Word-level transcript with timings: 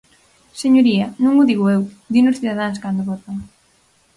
Señoría, 0.61 1.07
non 1.23 1.33
o 1.41 1.47
digo 1.49 1.65
eu, 1.75 1.81
dino 2.13 2.27
os 2.31 2.39
cidadáns 2.39 2.81
cando 2.83 3.07
votan. 3.11 3.35